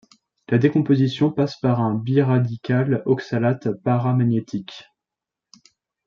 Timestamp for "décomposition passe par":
0.57-1.79